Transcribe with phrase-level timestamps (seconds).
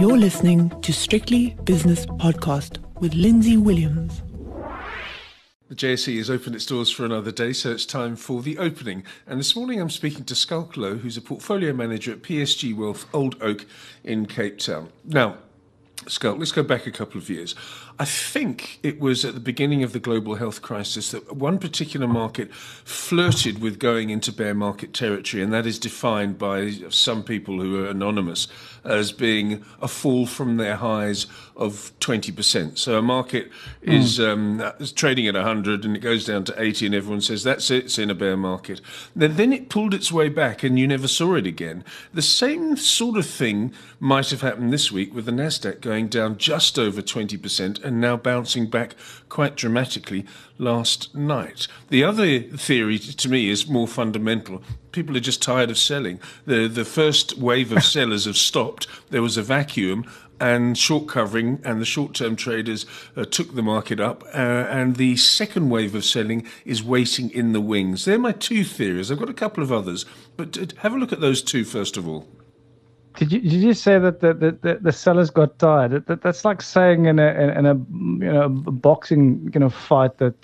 [0.00, 4.22] You're listening to Strictly Business Podcast with Lindsay Williams.
[5.68, 9.04] The JSE has opened its doors for another day, so it's time for the opening.
[9.26, 13.04] And this morning I'm speaking to Schalk Louw, who's a portfolio manager at PSG Wealth
[13.12, 13.66] Old Oak
[14.02, 14.88] in Cape Town.
[15.04, 15.36] Now,
[16.08, 17.54] Schalk, let's go back a couple of years.
[18.00, 22.08] I think it was at the beginning of the global health crisis that one particular
[22.08, 27.60] market flirted with going into bear market territory, and that is defined by some people
[27.60, 28.48] who are anonymous
[28.84, 31.26] as being a fall from their highs
[31.56, 32.78] of 20%.
[32.78, 33.50] So a market
[33.82, 34.32] is, mm.
[34.32, 37.70] um, is trading at 100 and it goes down to 80, and everyone says that's
[37.70, 38.80] it, it's in a bear market.
[39.14, 41.84] Then, then it pulled its way back, and you never saw it again.
[42.14, 46.38] The same sort of thing might have happened this week with the NASDAQ going down
[46.38, 48.94] just over 20% and now bouncing back
[49.28, 50.24] quite dramatically
[50.58, 51.66] last night.
[51.88, 54.62] The other theory to me is more fundamental.
[54.92, 56.20] People are just tired of selling.
[56.46, 58.86] The, the first wave of sellers have stopped.
[59.10, 60.08] There was a vacuum
[60.38, 64.22] and short covering and the short term traders uh, took the market up.
[64.32, 68.04] Uh, and the second wave of selling is waiting in the wings.
[68.04, 69.10] They're my two theories.
[69.10, 71.96] I've got a couple of others, but uh, have a look at those two first
[71.96, 72.28] of all.
[73.16, 76.06] Did you, did you say that the, the, the sellers got tired?
[76.06, 80.34] That, that's like saying in a in a you know boxing you know fight that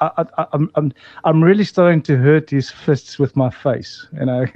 [0.00, 0.92] I, I, I'm I'm
[1.24, 4.06] I'm really starting to hurt his fists with my face.
[4.12, 4.46] You know,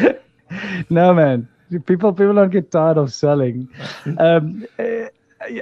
[0.90, 1.48] no man,
[1.86, 3.68] people people don't get tired of selling.
[4.18, 4.64] Um,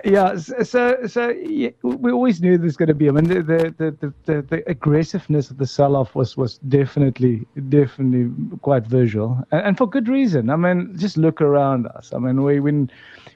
[0.04, 3.08] yeah, so so yeah, we always knew there's going to be.
[3.08, 8.30] I mean, the the, the the the aggressiveness of the sell-off was was definitely definitely
[8.58, 10.50] quite visual, and, and for good reason.
[10.50, 12.12] I mean, just look around us.
[12.14, 12.90] I mean, we when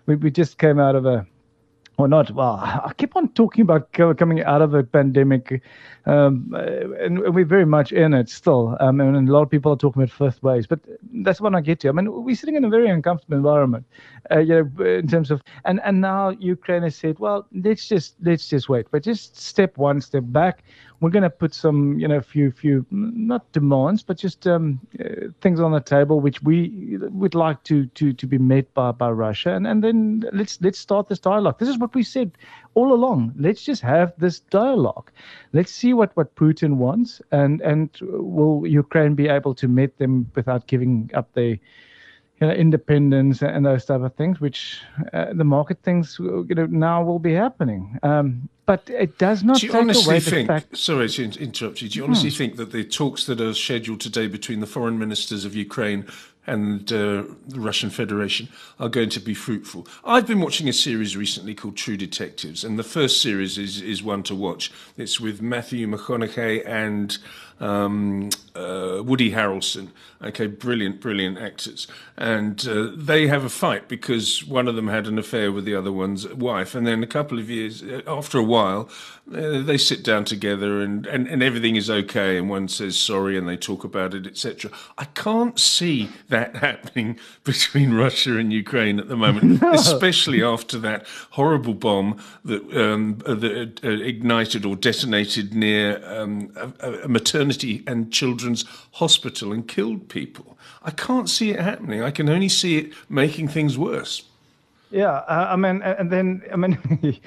[0.06, 1.26] we, we just came out of a
[1.98, 2.30] or not.
[2.30, 5.62] Well, I keep on talking about coming out of a pandemic,
[6.06, 6.54] um,
[7.00, 8.76] and we're very much in it still.
[8.80, 10.78] Um, and a lot of people are talking about fifth waves, but
[11.12, 11.88] that's what I get to.
[11.88, 13.84] I mean, we're sitting in a very uncomfortable environment,
[14.30, 18.14] uh, you know, in terms of, and and now Ukraine has said, well, let's just
[18.22, 20.62] let's just wait, but just step one step back
[21.00, 24.80] we're going to put some, you know, a few few not demands, but just um,
[24.98, 28.90] uh, things on the table which we would like to to to be met by
[28.90, 31.58] by Russia, and and then let's let's start this dialogue.
[31.58, 32.32] This is what we said
[32.74, 33.32] all along.
[33.36, 35.10] Let's just have this dialogue.
[35.52, 40.30] Let's see what what Putin wants, and and will Ukraine be able to meet them
[40.34, 41.58] without giving up their
[42.40, 44.80] you know, independence and those type of things, which
[45.12, 47.98] uh, the market thinks you know now will be happening.
[48.02, 50.76] Um, but it does not do you take honestly away think, the fact.
[50.76, 51.88] Sorry to interrupt you.
[51.88, 52.36] Do you honestly hmm.
[52.36, 56.06] think that the talks that are scheduled today between the foreign ministers of Ukraine
[56.48, 58.48] and uh, the Russian Federation
[58.80, 59.86] are going to be fruitful.
[60.02, 64.02] I've been watching a series recently called True Detectives, and the first series is, is
[64.02, 64.72] one to watch.
[64.96, 67.18] It's with Matthew McConaughey and
[67.60, 69.88] um, uh, Woody Harrelson.
[70.20, 71.86] Okay, brilliant, brilliant actors.
[72.16, 75.76] And uh, they have a fight because one of them had an affair with the
[75.76, 76.74] other one's wife.
[76.74, 78.88] And then a couple of years, uh, after a while,
[79.32, 82.36] uh, they sit down together and, and, and everything is okay.
[82.36, 84.72] And one says sorry and they talk about it, etc.
[84.96, 89.72] I can't see that happening between Russia and Ukraine at the moment, no.
[89.72, 96.50] especially after that horrible bomb that, um, uh, that uh, ignited or detonated near um,
[96.80, 100.56] a, a maternity maternity and children's hospital and killed people.
[100.82, 102.02] I can't see it happening.
[102.02, 104.24] I can only see it making things worse.
[104.90, 106.78] Yeah, uh, I mean, and then I mean,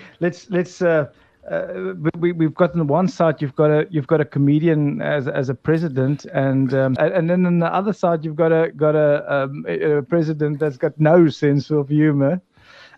[0.20, 0.82] let's let's.
[0.82, 1.06] Uh,
[1.50, 5.28] uh, we, we've got on one side you've got a you've got a comedian as
[5.28, 8.96] as a president and um, and then on the other side you've got a got
[8.96, 12.40] a, um, a president that's got no sense of humor.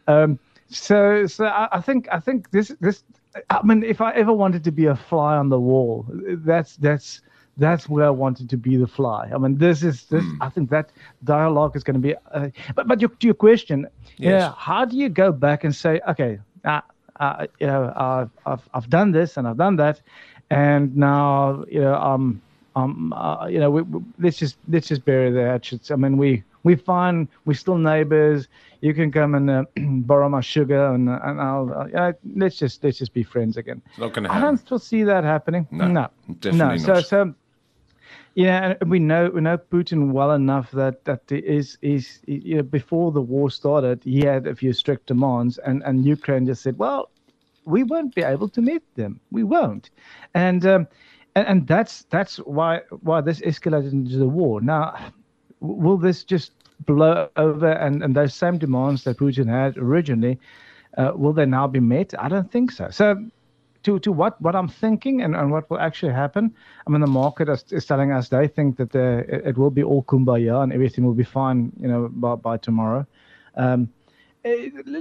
[0.07, 0.39] Um,
[0.69, 3.03] so so I, I, think I think this this
[3.49, 6.05] I mean, if I ever wanted to be a fly on the wall,
[6.45, 7.21] that's that's
[7.57, 9.29] that's where I wanted to be the fly.
[9.33, 10.23] I mean, this is this.
[10.23, 10.37] Mm.
[10.41, 10.91] I think that
[11.23, 12.15] dialogue is going to be.
[12.31, 14.41] Uh, but but your, to your question, yes.
[14.41, 16.81] yeah, how do you go back and say, okay, uh,
[17.19, 20.01] uh, you know, I've, I've I've done this and I've done that,
[20.49, 22.41] and now you know, um,
[22.75, 25.91] um, uh, you know, we, we, let's just let's just bury the hatchets.
[25.91, 27.27] I mean, we we fine.
[27.45, 28.47] We're still neighbors.
[28.81, 32.57] You can come and uh, borrow my sugar, and uh, and I'll uh, yeah, let's
[32.57, 33.81] just let's just be friends again.
[33.89, 34.59] It's not going to happen.
[34.59, 35.67] I don't see that happening.
[35.71, 36.09] No, no,
[36.39, 36.67] definitely no.
[36.75, 36.81] not.
[36.81, 37.33] So so.
[38.35, 43.11] Yeah, we know we know Putin well enough that that is is you know before
[43.11, 47.11] the war started, he had a few strict demands, and and Ukraine just said, well,
[47.65, 49.19] we won't be able to meet them.
[49.29, 49.91] We won't,
[50.33, 50.87] and um,
[51.35, 54.61] and, and that's that's why why this escalated into the war.
[54.61, 55.11] Now,
[55.59, 56.51] will this just
[56.85, 60.39] blow over and, and those same demands that Putin had originally,
[60.97, 62.13] uh, will they now be met?
[62.19, 62.89] I don't think so.
[62.89, 63.29] So,
[63.83, 66.53] to, to what, what I'm thinking and, and what will actually happen,
[66.87, 69.83] I mean, the market is, is telling us they think that it, it, will be
[69.83, 73.05] all kumbaya and everything will be fine, you know, by, by tomorrow.
[73.55, 73.89] Um,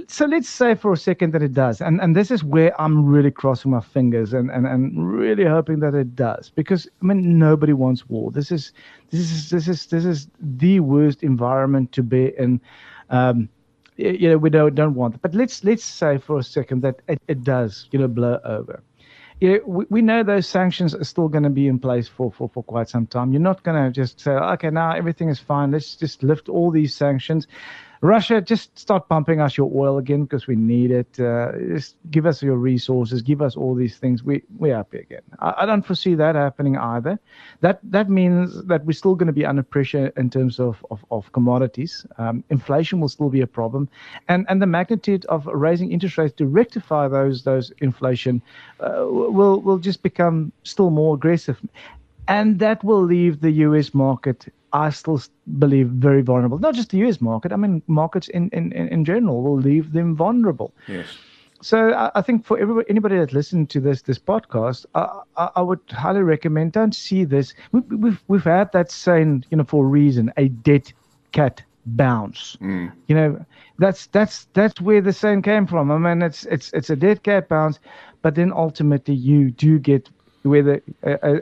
[0.07, 3.05] so let's say for a second that it does, and and this is where I'm
[3.05, 7.37] really crossing my fingers and and, and really hoping that it does, because I mean
[7.37, 8.31] nobody wants war.
[8.31, 8.71] This is
[9.09, 12.61] this is this is this is the worst environment to be in.
[13.09, 13.49] Um,
[13.97, 15.21] you know we don't don't want it.
[15.21, 18.81] But let's let's say for a second that it, it does you know blow over.
[19.41, 22.31] You know, we, we know those sanctions are still going to be in place for,
[22.31, 23.33] for, for quite some time.
[23.33, 25.71] You're not going to just say, okay, now everything is fine.
[25.71, 27.47] Let's just lift all these sanctions.
[28.03, 31.17] Russia, just start pumping us your oil again because we need it.
[31.17, 34.25] Uh, just give us your resources, give us all these things.
[34.25, 35.21] We we're happy again.
[35.39, 37.17] I, I, don't foresee that happening either.
[37.61, 41.05] That that means that we're still going to be under pressure in terms of of,
[41.11, 42.05] of commodities.
[42.17, 43.87] Um, inflation will still be a problem,
[44.27, 48.41] and and the magnitude of raising interest rates to rectify those those inflation
[48.81, 51.57] uh, will will just become still more aggressive,
[52.27, 53.93] and that will leave the U.S.
[53.93, 55.21] market I still
[55.59, 56.57] believe very vulnerable.
[56.57, 57.53] Not just the US market.
[57.53, 60.73] I mean, markets in, in, in general will leave them vulnerable.
[60.87, 61.07] Yes.
[61.61, 65.49] So I, I think for everybody, anybody that listened to this this podcast, I, I,
[65.57, 67.53] I would highly recommend don't see this.
[67.71, 70.91] We, we've we've had that saying, you know, for a reason, a dead
[71.31, 72.57] cat bounce.
[72.61, 72.91] Mm.
[73.07, 73.45] You know,
[73.79, 75.91] that's that's that's where the saying came from.
[75.91, 77.79] I mean, it's it's it's a dead cat bounce,
[78.21, 80.09] but then ultimately you do get
[80.43, 80.81] where the,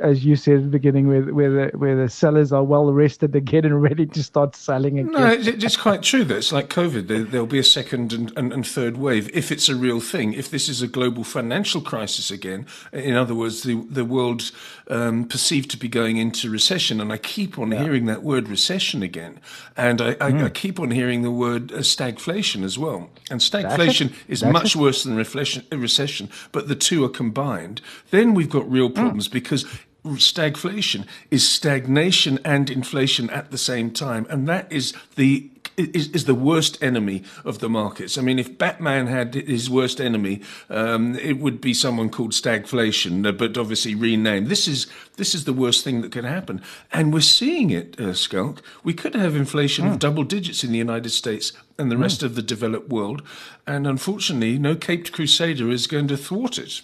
[0.03, 3.35] as you said at the beginning, where where the where the sellers are well rested
[3.35, 5.11] again and ready to start selling again.
[5.11, 7.07] No, it's quite true that it's like COVID.
[7.07, 10.33] There, will be a second and, and, and, third wave if it's a real thing.
[10.33, 14.51] If this is a global financial crisis again, in other words, the the world
[14.87, 17.81] um, perceived to be going into recession, and I keep on yeah.
[17.81, 19.39] hearing that word recession again,
[19.75, 20.45] and I, I, mm.
[20.45, 23.09] I keep on hearing the word uh, stagflation as well.
[23.31, 27.81] And stagflation is much worse than reflection, recession, but the two are combined.
[28.11, 29.33] Then we've got real problems mm.
[29.33, 29.65] because
[30.05, 36.25] stagflation is stagnation and inflation at the same time, and that is the is, is
[36.25, 38.17] the worst enemy of the markets.
[38.17, 43.25] I mean, if Batman had his worst enemy, um, it would be someone called stagflation,
[43.25, 44.47] uh, but obviously renamed.
[44.47, 46.61] This is this is the worst thing that can happen,
[46.91, 48.61] and we're seeing it, uh, Schalk.
[48.83, 49.87] We could have inflation mm.
[49.89, 49.99] of hmm.
[49.99, 52.01] double digits in the United States and the mm.
[52.01, 53.21] rest of the developed world,
[53.67, 56.81] and unfortunately, no Caped Crusader is going to thwart it.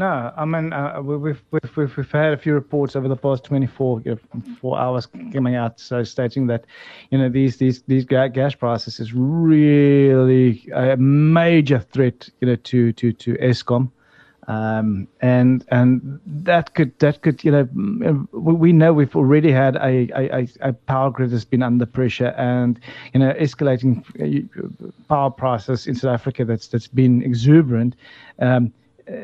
[0.00, 3.44] No, I mean uh, we've, we've we've we've had a few reports over the past
[3.44, 6.64] 24 you know, four hours coming out, so stating that
[7.10, 12.94] you know these these these gas prices is really a major threat, you know, to
[12.94, 13.90] to to Eskom.
[14.48, 20.08] Um, and and that could that could you know we know we've already had a,
[20.16, 22.80] a, a power grid that's been under pressure and
[23.12, 24.02] you know escalating
[25.08, 27.96] power prices in South Africa that's that's been exuberant.
[28.38, 28.72] Um,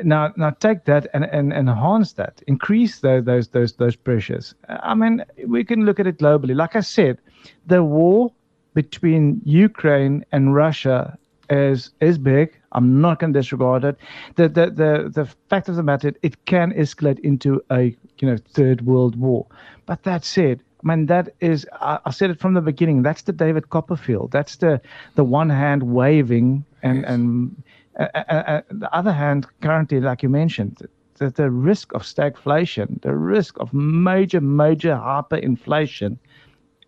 [0.03, 4.95] now now take that and, and enhance that increase those those those those pressures i
[4.95, 7.19] mean we can look at it globally like i said
[7.67, 8.33] the war
[8.75, 11.17] between ukraine and russia
[11.51, 13.97] is is big i'm not going to disregard it
[14.35, 18.37] the, the the the fact of the matter it can escalate into a you know
[18.55, 19.47] third world war
[19.87, 23.03] but that said I mean, that is, I, I said it from the beginning.
[23.03, 24.31] That's the David Copperfield.
[24.31, 24.81] That's the,
[25.17, 27.11] the one hand waving and, yes.
[27.11, 27.63] and
[27.99, 30.87] uh, uh, uh, the other hand, currently, like you mentioned,
[31.19, 36.19] the, the risk of stagflation, the risk of major, major hyperinflation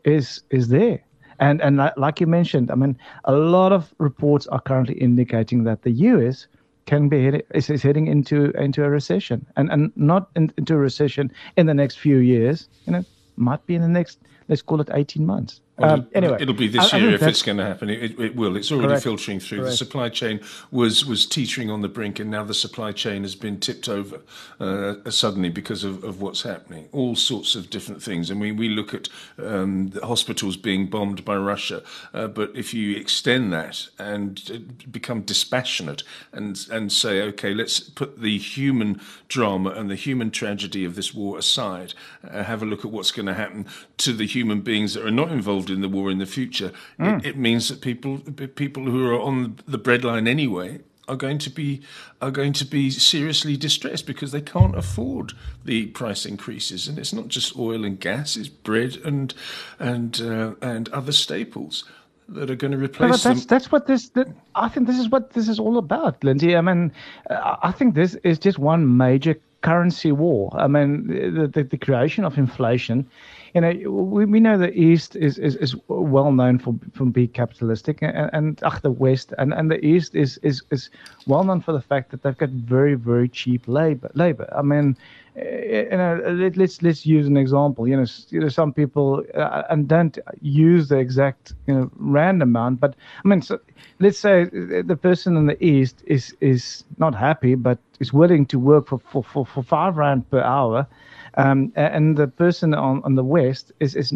[0.04, 1.00] is is there.
[1.40, 5.82] And and like you mentioned, I mean, a lot of reports are currently indicating that
[5.82, 6.48] the U.S.
[6.86, 10.78] can be is, is heading into into a recession, and and not in, into a
[10.78, 12.68] recession in the next few years.
[12.86, 13.04] You know,
[13.36, 14.18] might be in the next
[14.48, 15.60] let's call it 18 months.
[15.80, 17.88] Um, anyway, it'll be this I, year I if it's going to happen.
[17.88, 18.56] It, it, will.
[18.56, 19.04] It's already correct.
[19.04, 19.58] filtering through.
[19.58, 19.72] Correct.
[19.72, 20.40] The supply chain
[20.72, 24.20] was was teetering on the brink, and now the supply chain has been tipped over
[24.58, 26.88] uh, suddenly because of, of what's happening.
[26.90, 28.30] All sorts of different things.
[28.30, 32.96] I mean, we look at um, hospitals being bombed by Russia, uh, but if you
[32.96, 36.02] extend that and uh, become dispassionate
[36.32, 41.14] and and say, okay, let's put the human drama and the human tragedy of this
[41.14, 41.94] war aside,
[42.28, 43.64] uh, have a look at what's going to happen
[43.98, 47.18] to the human beings that are not involved in the war in the future, mm.
[47.20, 48.18] it, it, means that people
[48.54, 51.80] people who are on the breadline anyway are going to be
[52.20, 55.32] are going to be seriously distressed because they can't afford
[55.64, 59.34] the price increases, and it's not just oil and gas; it's bread and
[59.78, 61.84] and uh, and other staples
[62.28, 63.46] that are going to replace no, that's, them.
[63.48, 64.10] That's what this.
[64.10, 66.56] That, I think this is what this is all about, Lindsay.
[66.56, 66.92] I mean,
[67.30, 70.54] I think this is just one major currency war.
[70.56, 73.08] I mean, the, the, the creation of inflation
[73.54, 77.28] you know, we, we know the East is, is, is well known for for being
[77.28, 80.90] capitalistic, and, and ach, the West and, and the East is, is is
[81.26, 84.10] well known for the fact that they've got very very cheap labor.
[84.14, 84.52] Labor.
[84.54, 84.96] I mean,
[85.36, 87.88] eh, you know, let, us let's use an example.
[87.88, 92.42] You know, you know, some people uh, and don't use the exact you know rand
[92.42, 93.58] amount, but I mean, so
[93.98, 98.58] let's say the person in the East is is not happy, but is willing to
[98.58, 100.86] work for for, for, for five rand per hour
[101.34, 104.12] um, and the person on, on the west is, is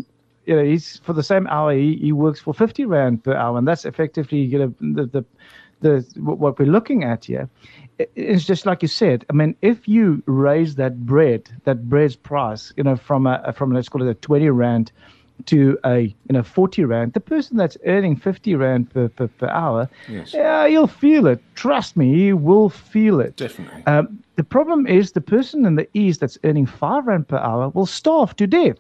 [0.46, 3.58] you know, he's for the same hour he, he works for 50 rand per hour,
[3.58, 5.24] and that's effectively you know the the,
[5.80, 7.48] the what we're looking at here.
[8.16, 9.24] It's just like you said.
[9.30, 13.72] I mean, if you raise that bread, that bread's price, you know, from a from
[13.72, 14.92] let's call it a 20 rand
[15.46, 19.48] to a you know 40 rand, the person that's earning 50 rand per, per, per
[19.48, 20.34] hour, yes.
[20.34, 21.40] yeah, he'll feel it.
[21.54, 23.36] Trust me, he will feel it.
[23.36, 23.84] Definitely.
[23.86, 27.68] Um, the problem is the person in the east that's earning five rand per hour
[27.68, 28.78] will starve to death.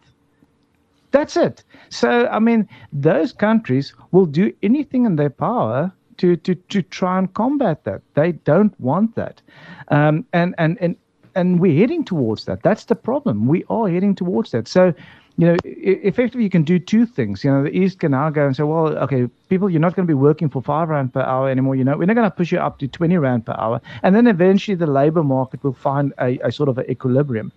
[1.10, 1.62] That's it.
[1.90, 7.18] So I mean, those countries will do anything in their power to to to try
[7.18, 8.00] and combat that.
[8.14, 9.42] They don't want that,
[9.88, 10.96] um, and and and
[11.34, 12.62] and we're heading towards that.
[12.62, 13.46] That's the problem.
[13.46, 14.68] We are heading towards that.
[14.68, 14.94] So
[15.38, 17.42] you know, effectively you can do two things.
[17.42, 20.06] You know, the East can now go and say, well, okay, people, you're not going
[20.06, 21.74] to be working for five rand per hour anymore.
[21.74, 23.80] You know, we're not going to push you up to 20 rand per hour.
[24.02, 27.52] And then eventually the labor market will find a, a sort of an equilibrium.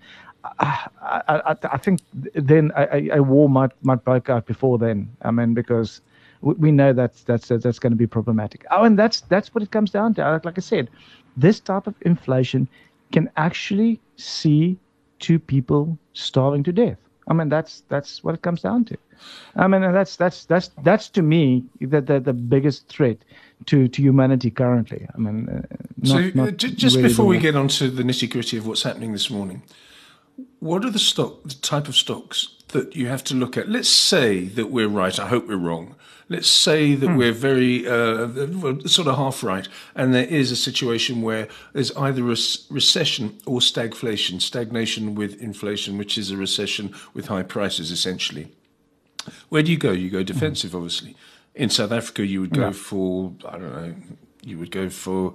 [0.60, 2.02] I, I, I, think
[2.34, 5.10] then a, a, war might might break out before then.
[5.24, 6.02] I mean, because
[6.42, 8.64] we, know that's that's that's going to be problematic.
[8.70, 10.42] Oh, and that's that's what it comes down to.
[10.44, 10.90] Like I said,
[11.36, 12.68] this type of inflation
[13.12, 14.78] can actually see
[15.20, 16.98] two people starving to death.
[17.28, 18.98] I mean, that's that's what it comes down to.
[19.56, 23.18] I mean, that's that's that's that's to me the the, the biggest threat
[23.66, 25.08] to to humanity currently.
[25.14, 28.30] I mean, uh, not, so not just really before we get on to the nitty
[28.30, 29.64] gritty of what's happening this morning,
[30.60, 33.70] what are the stock the type of stocks that you have to look at?
[33.70, 35.18] Let's say that we're right.
[35.20, 35.96] I hope we're wrong.
[36.28, 37.18] Let's say that hmm.
[37.18, 38.28] we're very uh,
[38.88, 42.38] sort of half right, and there is a situation where there's either a
[42.72, 48.52] recession or stagflation, stagnation with inflation, which is a recession with high prices, essentially.
[49.50, 49.92] Where do you go?
[49.92, 50.26] You go hmm.
[50.26, 50.78] defensive, hmm.
[50.78, 51.16] obviously.
[51.54, 52.72] In South Africa, you would go yeah.
[52.72, 53.96] for I don't know.
[54.42, 55.34] You would go for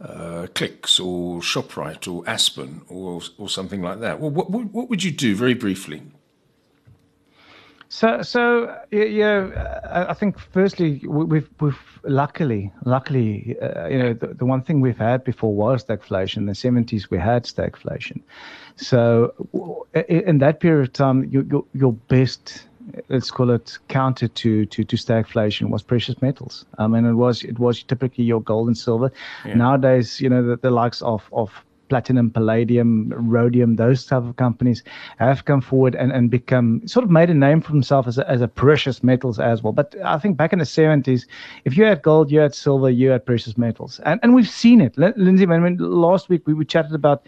[0.00, 4.20] uh, Clicks or Shoprite or Aspen or or something like that.
[4.20, 6.02] Well, what, what, what would you do very briefly?
[7.92, 14.46] So, so yeah, I think firstly we've we've luckily, luckily, uh, you know, the, the
[14.46, 16.38] one thing we've had before was stagflation.
[16.38, 18.22] In the seventies, we had stagflation.
[18.76, 19.34] So,
[20.08, 22.66] in that period of time, your your, your best
[23.10, 26.64] let's call it counter to, to, to stagflation was precious metals.
[26.78, 29.12] I mean, it was it was typically your gold and silver.
[29.44, 29.54] Yeah.
[29.54, 31.50] Nowadays, you know, the, the likes of of
[31.92, 34.82] platinum, palladium, rhodium, those type of companies
[35.18, 38.30] have come forward and, and become sort of made a name for themselves as a,
[38.30, 39.74] as a precious metals as well.
[39.74, 41.26] But I think back in the 70s,
[41.66, 44.00] if you had gold, you had silver, you had precious metals.
[44.06, 44.96] And, and we've seen it.
[44.96, 47.26] Lindsay, I mean, last week we, we chatted about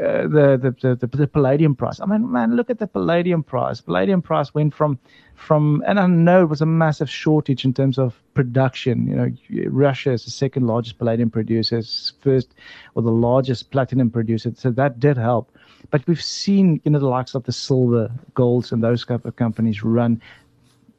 [0.00, 2.00] uh, the, the, the, the palladium price.
[2.00, 3.80] I mean, man, look at the palladium price.
[3.80, 4.98] Palladium price went from
[5.34, 9.06] from, and I know it was a massive shortage in terms of production.
[9.06, 11.82] You know, Russia is the second largest palladium producer,
[12.20, 12.54] first
[12.94, 15.50] or the largest platinum producer, so that did help.
[15.90, 19.36] But we've seen, you know, the likes of the silver, golds, and those type of
[19.36, 20.20] companies run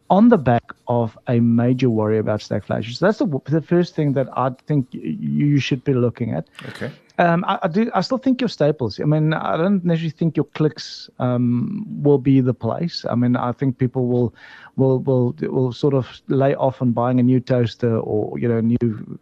[0.10, 2.94] on the back of a major worry about stagflation.
[2.94, 6.48] So that's the, the first thing that I think you should be looking at.
[6.70, 6.92] Okay.
[7.18, 7.90] Um, I, I, do.
[7.94, 9.00] I still think your staples.
[9.00, 13.06] I mean, I don't necessarily think your clicks um, will be the place.
[13.10, 14.34] I mean, I think people will
[14.78, 18.58] will will will sort of lay off on buying a new toaster or you know
[18.58, 19.20] a new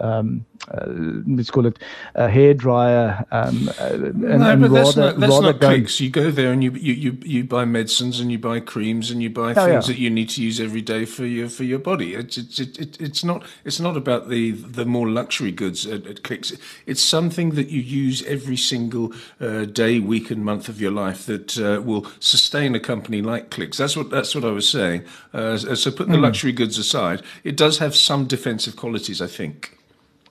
[0.00, 0.84] uh, um, uh,
[1.26, 1.78] let's call it
[2.14, 3.24] a hair dryer.
[3.30, 6.00] Um, uh, and, no, and but rather, that's not, that's not clicks.
[6.00, 9.22] You go there and you, you you you buy medicines and you buy creams and
[9.22, 9.94] you buy oh, things yeah.
[9.94, 12.14] that you need to use every day for your for your body.
[12.14, 16.22] It's it's it, it's not it's not about the the more luxury goods at, at
[16.22, 16.52] clicks.
[16.86, 21.26] It's something that you use every single uh, day, week, and month of your life
[21.26, 23.78] that uh, will sustain a company like Clicks.
[23.78, 25.04] That's what that's what I was saying.
[25.32, 26.22] Uh, so put the mm.
[26.22, 29.76] luxury goods aside, it does have some defensive qualities, I think.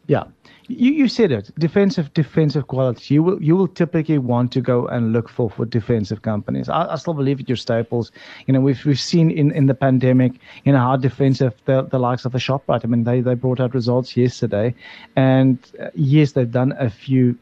[0.08, 0.24] Yeah,
[0.68, 1.52] you, you said it.
[1.58, 5.66] Defensive defensive quality you will you will typically want to go and look for for
[5.66, 6.70] defensive companies.
[6.70, 8.12] I, I still believe it your staples.
[8.46, 10.34] You know we've we've seen in in the pandemic
[10.66, 13.60] you know how defensive the, the likes of the shoprite i mean they they brought
[13.60, 14.74] out results yesterday.
[15.16, 17.38] And uh, yes they've done a few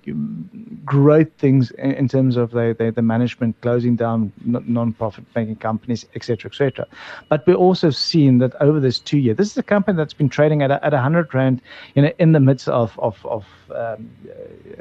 [0.85, 6.05] great things in, in terms of the, the, the management closing down non-profit banking companies
[6.15, 6.87] etc etc
[7.29, 10.29] but we're also seeing that over this two year this is a company that's been
[10.29, 11.61] trading at a, at 100 rand
[11.95, 14.09] you know in the midst of of, of um,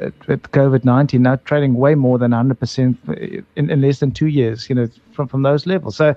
[0.01, 2.99] uh, COVID nineteen, now trading way more than hundred percent
[3.57, 4.69] in, in less than two years.
[4.69, 5.97] You know, from from those levels.
[5.97, 6.15] So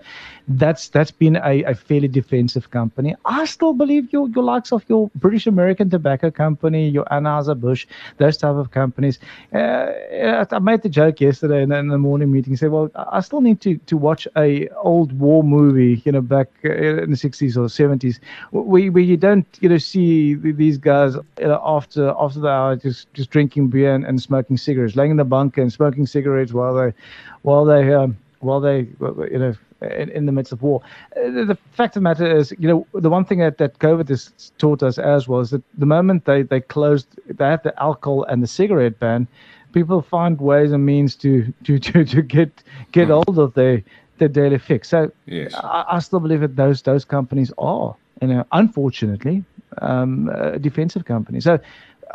[0.48, 3.16] that's that's been a, a fairly defensive company.
[3.26, 7.86] I still believe your your likes of your British American Tobacco Company, your Anheuser Busch,
[8.18, 9.20] those type of companies.
[9.54, 12.56] Uh, I made the joke yesterday in, in the morning meeting.
[12.56, 16.48] Say, well, I still need to to watch a old war movie, you know, back
[16.64, 18.20] in the sixties or seventies,
[18.52, 22.76] where, where you don't you know see these guys you know, after after the hour
[22.76, 26.54] just just drinking beer and, and smoking cigarettes, laying in the bunker and smoking cigarettes
[26.54, 26.94] while they
[27.42, 30.82] while they um, while they, you know, in, in, the midst of war.
[31.16, 34.10] Uh, the fact of the matter is, you know, the one thing that, that COVID
[34.10, 37.80] has taught us as well is that the moment they, they closed, they had the
[37.82, 39.28] alcohol and the cigarette ban,
[39.74, 43.24] people find ways and means to to, to, to get get mm.
[43.24, 43.84] hold of their
[44.18, 44.90] their daily fix.
[44.90, 45.54] So yes.
[45.54, 49.44] I, I, still believe that those those companies are, you know, unfortunately,
[49.82, 51.44] um, uh, defensive companies.
[51.44, 51.60] So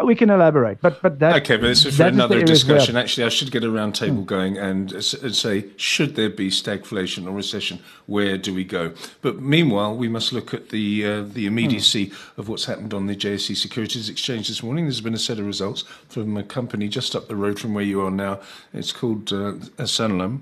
[0.05, 2.97] we can elaborate, but but that okay, but this is for another discussion.
[2.97, 7.33] Actually, I should get a roundtable going and, and say, should there be stagflation or
[7.33, 7.81] recession?
[8.07, 8.93] Where do we go?
[9.21, 13.17] But meanwhile, we must look at the uh, the immediacy of what's happened on the
[13.17, 14.85] JSE Securities Exchange this morning.
[14.85, 17.85] There's been a set of results from a company just up the road from where
[17.85, 18.41] you are now.
[18.73, 20.41] It's called uh, Sanlam,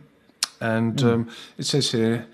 [0.61, 1.09] and hmm.
[1.09, 2.27] um, it says here.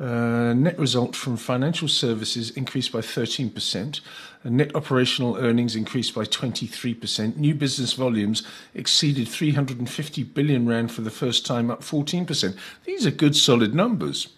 [0.00, 4.00] Uh, net result from financial services increased by 13%.
[4.44, 7.36] Net operational earnings increased by 23%.
[7.36, 8.42] New business volumes
[8.74, 12.56] exceeded 350 billion rand for the first time, up 14%.
[12.84, 14.28] These are good, solid numbers.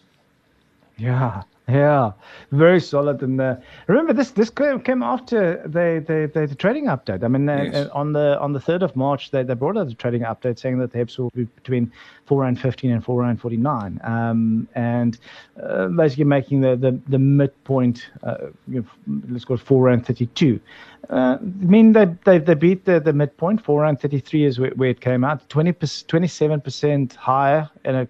[0.97, 2.13] Yeah, yeah,
[2.53, 3.23] very solid.
[3.23, 3.57] And uh,
[3.89, 7.25] remember, this this came after the the, the, the trading update.
[7.25, 7.75] I mean, uh, yes.
[7.75, 10.61] uh, on the on the third of March, they, they brought out the trading update
[10.61, 11.91] saying that the HEPS will be between
[12.25, 15.19] four and fifteen and four and forty nine, um, and
[15.61, 20.07] uh, basically making the the, the midpoint, uh, you know, let's call it four and
[20.07, 20.61] thirty two.
[21.11, 23.65] Uh, I mean, they, they they beat the, the midpoint.
[23.65, 25.49] Four and thirty three is where, where, it came out.
[25.49, 28.07] 20 27 percent higher, and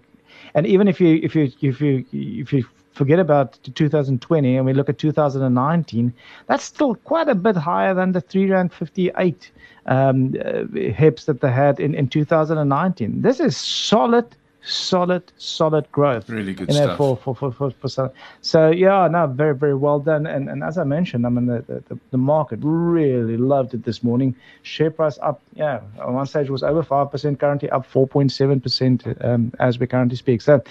[0.53, 2.63] and even if you if you if you if you
[2.97, 6.13] forget about 2020 and we look at 2019,
[6.47, 9.51] that's still quite a bit higher than the 3 Rand 58
[9.85, 13.21] um, uh, HEPS that they had in, in 2019.
[13.21, 14.25] This is solid,
[14.61, 16.29] solid, solid growth.
[16.29, 16.97] Really good you know, stuff.
[16.97, 18.09] For, for, for, for, for some.
[18.41, 20.25] So, yeah, no, very, very well done.
[20.25, 24.03] And, and as I mentioned, I mean, the, the, the market really loved it this
[24.03, 24.35] morning.
[24.63, 29.79] Share price up, yeah, on one stage was over 5%, currently up 4.7% um, as
[29.79, 30.41] we currently speak.
[30.41, 30.61] So,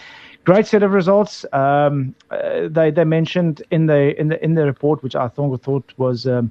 [0.47, 1.45] great set of results.
[1.53, 5.63] Um, uh, they they mentioned in the in the in the report, which I thought
[5.63, 6.27] thought was.
[6.27, 6.51] Um,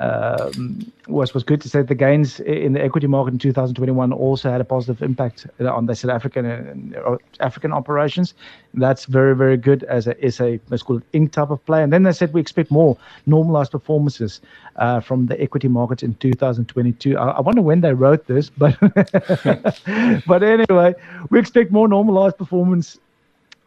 [0.00, 4.48] um, was was good to say the gains in the equity market in 2021 also
[4.48, 8.34] had a positive impact on the South African uh, African operations.
[8.74, 11.82] That's very very good as a is a let's call it ink type of play.
[11.82, 12.96] And then they said we expect more
[13.26, 14.40] normalized performances
[14.76, 17.18] uh, from the equity markets in 2022.
[17.18, 18.78] I, I wonder when they wrote this, but
[20.28, 20.94] but anyway,
[21.30, 22.98] we expect more normalized performance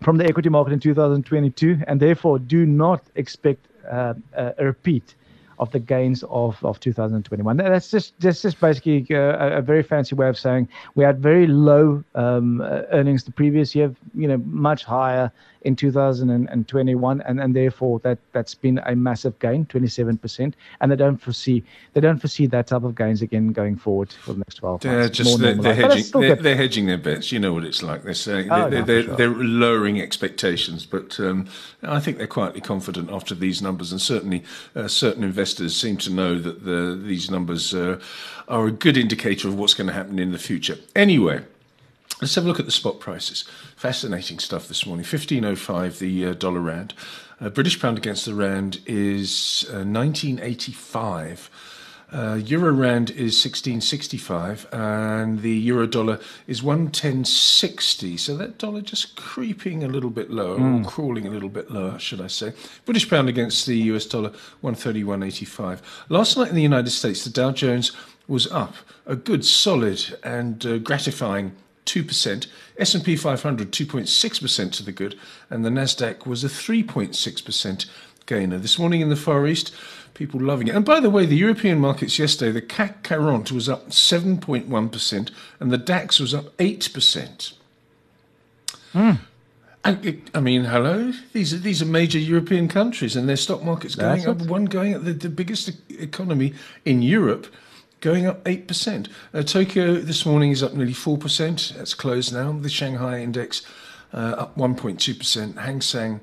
[0.01, 5.15] from the equity market in 2022, and therefore do not expect uh, a repeat
[5.61, 7.55] of the gains of, of 2021.
[7.55, 11.47] That's just that's just basically a, a very fancy way of saying we had very
[11.47, 15.31] low um, earnings the previous year, you know, much higher
[15.63, 20.53] in 2021, and, and therefore that that's been a massive gain, 27%.
[20.79, 24.33] And they don't foresee they don't foresee that type of gains again going forward for
[24.33, 24.83] the next 12 months.
[24.83, 27.31] They're just they're, they're hedging they're, they're, hedging their bets.
[27.31, 28.01] You know what it's like.
[28.03, 29.15] They're saying oh, they're, no, they're, sure.
[29.15, 31.47] they're, lowering expectations, but um,
[31.83, 34.43] I think they're quietly confident after these numbers, and certainly
[34.75, 37.99] uh, certain investors seem to know that the, these numbers uh,
[38.47, 40.77] are a good indicator of what's going to happen in the future.
[40.95, 41.43] Anyway.
[42.21, 43.45] Let's have a look at the spot prices.
[43.75, 45.03] Fascinating stuff this morning.
[45.03, 46.93] 15.05 the uh, dollar rand.
[47.39, 51.49] Uh, British pound against the rand is uh, 1985.
[52.13, 59.15] Uh, euro rand is 1665 and the euro dollar is 110.60 so that dollar just
[59.15, 60.85] creeping a little bit lower mm.
[60.85, 62.51] or crawling a little bit lower should i say
[62.83, 64.29] british pound against the us dollar
[64.61, 67.93] 131.85 last night in the united states the dow jones
[68.27, 71.53] was up a good solid and uh, gratifying
[71.85, 72.47] 2%,
[72.77, 75.17] S&P 500 2.6% to the good,
[75.49, 77.85] and the Nasdaq was a 3.6%
[78.25, 78.57] gainer.
[78.57, 79.73] This morning in the Far East,
[80.13, 80.75] people loving it.
[80.75, 85.71] And by the way, the European markets yesterday, the CAC 40 was up 7.1% and
[85.71, 87.53] the DAX was up 8%.
[88.93, 89.19] Mm.
[89.83, 91.11] I, I, mean, hello.
[91.33, 94.41] These are these are major European countries, and their stock markets going That's up.
[94.41, 94.47] It.
[94.47, 96.53] One going at the, the biggest economy
[96.85, 97.47] in Europe,
[97.99, 99.09] going up 8%.
[99.33, 101.73] Uh, Tokyo this morning is up nearly 4%.
[101.75, 102.51] That's closed now.
[102.51, 103.63] The Shanghai index
[104.13, 105.57] uh, up 1.2%.
[105.57, 106.19] Hang Seng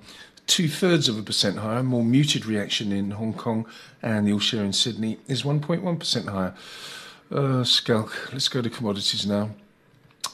[0.48, 1.84] two thirds of a percent higher.
[1.84, 3.66] More muted reaction in Hong Kong,
[4.02, 6.54] and the all share in Sydney is 1.1% higher.
[7.30, 9.50] Uh, Schalk, let's go to commodities now.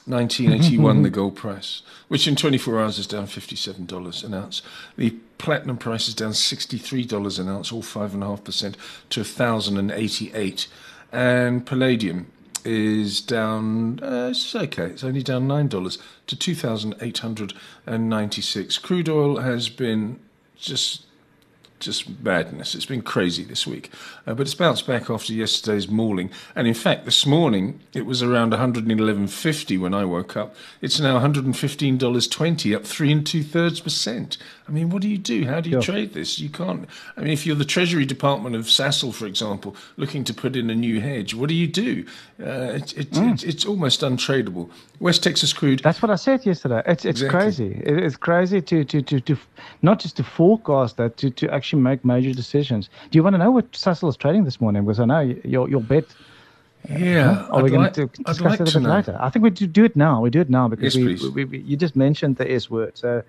[0.06, 4.60] 1981 the gold price, which in 24 hours is down $57 an ounce.
[4.96, 8.74] The platinum price is down $63 an ounce, all 5.5%
[9.10, 10.68] to 1,088.
[11.10, 12.26] And palladium
[12.64, 18.78] is down, uh, it's okay, it's only down $9 to 2,896.
[18.78, 20.20] Crude oil has been
[20.56, 21.02] just
[21.80, 22.74] just madness.
[22.74, 23.90] It's been crazy this week,
[24.26, 26.30] uh, but it's bounced back after yesterday's mauling.
[26.54, 30.54] And in fact, this morning it was around 111.50 when I woke up.
[30.80, 34.38] It's now 115.20, up three and two thirds percent.
[34.66, 35.44] I mean, what do you do?
[35.46, 36.38] How do you trade this?
[36.38, 36.88] You can't.
[37.18, 40.70] I mean, if you're the Treasury Department of Sasol, for example, looking to put in
[40.70, 42.06] a new hedge, what do you do?
[42.40, 43.34] Uh, it, it, mm.
[43.34, 44.70] it, it's almost untradeable.
[45.00, 45.80] West Texas crude.
[45.80, 46.82] That's what I said yesterday.
[46.86, 47.40] It's it's exactly.
[47.40, 47.82] crazy.
[47.84, 49.36] it's crazy to, to, to, to
[49.82, 52.88] not just to forecast that, to, to actually make major decisions.
[53.10, 54.84] Do you want to know what Sasol is trading this morning?
[54.84, 56.04] Because I know your your bet.
[56.88, 59.16] Yeah, uh, are we going to discuss like it a bit later?
[59.18, 60.20] I think we do it now.
[60.20, 62.98] We do it now because yes, we, we, we, you just mentioned the S word.
[62.98, 63.22] So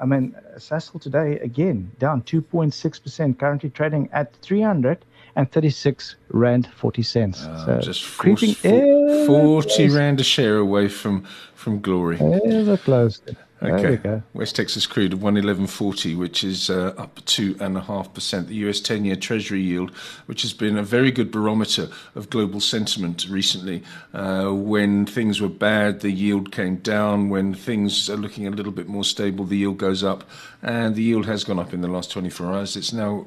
[0.00, 7.42] I mean, Sasol today again down 2.6%, currently trading at 336 rand 40 cents.
[7.42, 11.24] Uh, so just creeping 40, 40 rand a share away from
[11.54, 12.18] from glory.
[12.18, 13.20] Ever close.
[13.62, 14.22] Okay.
[14.32, 18.48] West Texas crude 111.40, which is uh, up two and a half percent.
[18.48, 18.80] The U.S.
[18.80, 19.90] ten-year Treasury yield,
[20.26, 23.82] which has been a very good barometer of global sentiment recently.
[24.14, 27.28] Uh, when things were bad, the yield came down.
[27.28, 30.24] When things are looking a little bit more stable, the yield goes up,
[30.62, 32.76] and the yield has gone up in the last 24 hours.
[32.76, 33.26] It's now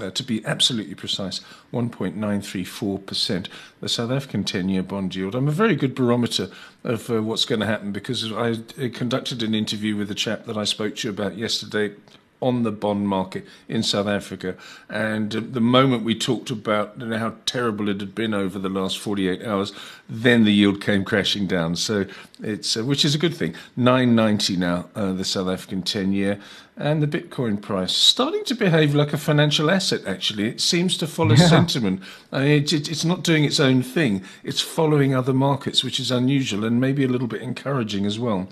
[0.00, 1.40] uh, to be absolutely precise,
[1.72, 3.48] 1.934%,
[3.80, 5.34] the South African 10 year bond yield.
[5.34, 6.50] I'm a very good barometer
[6.84, 8.56] of uh, what's going to happen because I
[8.88, 11.94] conducted an interview with a chap that I spoke to you about yesterday
[12.42, 14.56] on the bond market in South Africa.
[14.90, 18.58] And uh, the moment we talked about you know, how terrible it had been over
[18.58, 19.72] the last 48 hours,
[20.08, 21.76] then the yield came crashing down.
[21.76, 22.04] So
[22.42, 23.54] it's uh, which is a good thing.
[23.76, 26.40] 990 now, uh, the South African 10 year,
[26.76, 30.04] and the Bitcoin price starting to behave like a financial asset.
[30.04, 31.46] Actually, it seems to follow yeah.
[31.48, 32.02] sentiment.
[32.32, 34.24] I mean, it, it, it's not doing its own thing.
[34.42, 38.48] It's following other markets, which is unusual and maybe a little bit encouraging as well.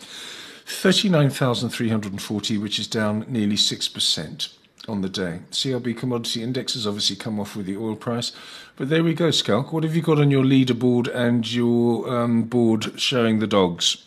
[0.70, 4.54] 39,340, which is down nearly 6%
[4.88, 5.40] on the day.
[5.50, 8.32] CRB commodity index has obviously come off with the oil price.
[8.76, 9.72] But there we go, Schalk.
[9.72, 14.06] What have you got on your leaderboard and your um, board showing the dogs?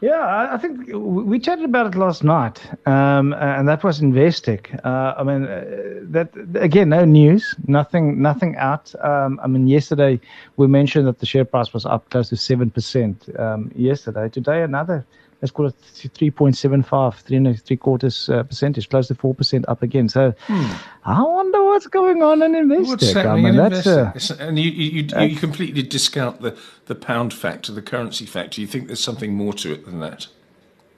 [0.00, 4.78] Yeah, I think we chatted about it last night, um, and that was Investec.
[4.84, 5.64] Uh, I mean, uh,
[6.10, 8.94] that again, no news, nothing, nothing out.
[9.02, 10.20] Um, I mean, yesterday
[10.58, 14.28] we mentioned that the share price was up close to seven percent um, yesterday.
[14.28, 15.06] Today, another
[15.44, 20.08] let's call it 3.75, three and three quarters uh, percentage, close to 4% up again.
[20.08, 20.72] So hmm.
[21.04, 22.86] I wonder what's going on in Investec.
[22.86, 24.40] What's happening I mean, in Investec?
[24.40, 28.62] Uh, and you, you, you, you completely discount the, the pound factor, the currency factor.
[28.62, 30.28] You think there's something more to it than that?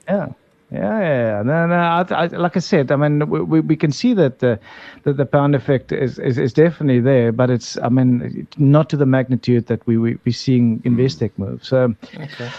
[0.07, 0.29] Yeah.
[0.71, 1.75] Yeah, yeah, no, no.
[1.75, 4.59] I, I, like I said, I mean, we, we can see that the,
[5.03, 8.97] that the pound effect is, is, is definitely there, but it's, I mean, not to
[8.97, 11.63] the magnitude that we we we're seeing Investec move.
[11.63, 12.49] So, okay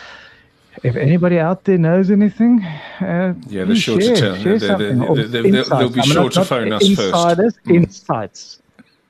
[0.82, 2.62] if anybody out there knows anything,
[3.00, 4.36] uh, yeah, they're sure share, to tell.
[4.36, 7.70] Share they're, they're, they're, they'll, be sure to phone us insiders, first.
[7.70, 8.62] Insights.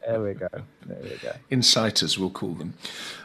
[0.08, 0.48] There we go.
[0.86, 1.32] There we go.
[1.50, 2.72] Inciters, we'll call them.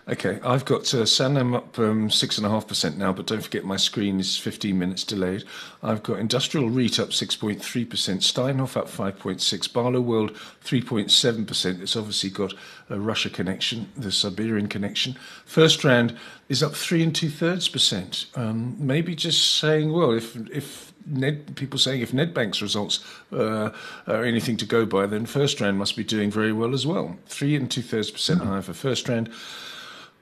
[0.10, 3.42] Okay, I've got uh, Sanlam up um, six and a half percent now, but don't
[3.42, 5.46] forget my screen is 15 minutes delayed.
[5.82, 11.82] I've got Industrial REIT up 6.3 percent, Steinhoff up 5.6, Barloworld 3.7 percent.
[11.82, 12.54] It's obviously got
[12.90, 15.16] a Russia connection, the Siberian connection.
[15.48, 16.18] FirstRand
[16.50, 18.26] is up three and two thirds percent.
[18.36, 23.70] Um, maybe just saying, well, if if Ned, people saying if Nedbank's results uh,
[24.08, 27.18] are anything to go by, then First FirstRand must be doing very well as well.
[27.28, 29.32] Three and two thirds percent higher for First FirstRand.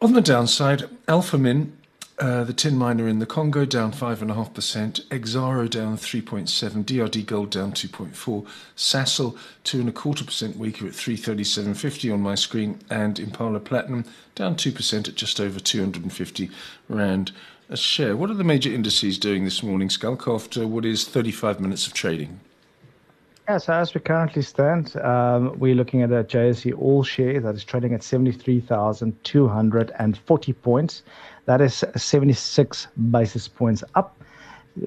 [0.02, 1.74] On the downside, Alphamin,
[2.18, 7.72] uh, the tin miner in the Congo, down 5.5%, Exxaro down 3.7, DRD Gold down
[7.72, 13.60] 2.4, Sasol two and a quarter percent weaker at 337.50 on my screen, and Impala
[13.60, 16.50] Platinum down 2% at just over 250
[16.90, 17.32] Rand
[17.72, 18.18] a share.
[18.18, 21.94] What are the major indices doing this morning, Schalk, after what is 35 minutes of
[21.94, 22.42] trading?
[23.48, 27.56] Yeah, so as we currently stand, um, we're looking at a JSE All Share that
[27.56, 31.04] is trading at 73,240 points.
[31.46, 34.18] That is 76 basis points up.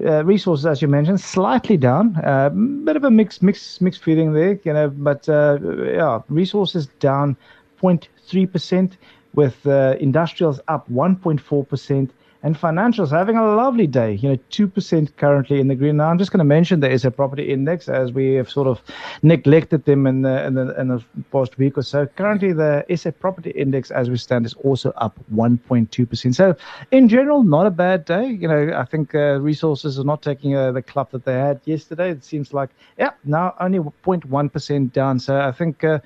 [0.03, 2.15] Uh, resources, as you mentioned, slightly down.
[2.23, 4.89] A uh, bit of a mixed, mixed, mixed feeling there, you know.
[4.89, 7.35] But uh, yeah, resources down
[7.81, 8.97] 0.3 percent,
[9.33, 12.11] with uh, industrials up 1.4 percent
[12.45, 15.97] And financials having a lovely day, you know, 2% currently in the green.
[15.97, 18.83] Now, I'm just going to mention the SA Property Index as we have sort of
[19.23, 22.05] neglected them in the, in the, in the past week or so.
[22.05, 26.35] Currently, the SA Property Index, as we stand, is also up 1.2%.
[26.35, 26.55] So,
[26.91, 28.27] in general, not a bad day.
[28.27, 31.61] You know, I think uh, resources are not taking uh, the club that they had
[31.65, 32.11] yesterday.
[32.11, 35.17] It seems like, yeah, now only 0.1% down.
[35.17, 35.97] So, I think uh,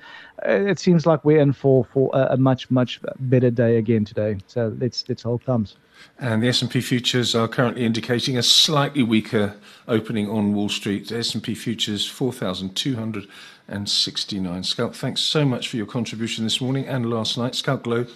[0.46, 4.38] it seems like we're in for, for a, a much, much better day again today.
[4.46, 5.76] So, let's, let's hold thumbs.
[6.18, 9.56] And the S&P futures are currently indicating a slightly weaker
[9.88, 11.10] opening on Wall Street.
[11.10, 14.62] S&P futures 4,269.
[14.62, 17.54] Schalk, thanks so much for your contribution this morning and last night.
[17.54, 18.10] Schalk Louw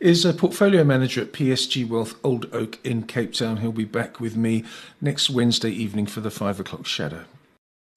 [0.00, 3.56] is a portfolio manager at PSG Wealth Old Oak in Cape Town.
[3.58, 4.64] He'll be back with me
[5.00, 7.24] next Wednesday evening for the 5 o'clock shadow.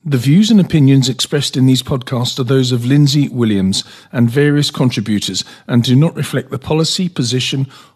[0.03, 4.71] The views and opinions expressed in these podcasts are those of Lindsay Williams and various
[4.71, 7.67] contributors and do not reflect the policy, position,